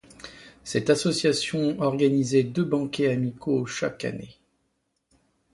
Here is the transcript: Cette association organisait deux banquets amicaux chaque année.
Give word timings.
Cette 0.63 0.89
association 0.89 1.79
organisait 1.79 2.41
deux 2.41 2.63
banquets 2.63 3.11
amicaux 3.11 3.67
chaque 3.67 4.03
année. 4.03 4.39